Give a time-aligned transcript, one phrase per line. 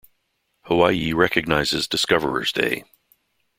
[0.63, 2.85] Hawaii recognizes Discoverer's Day.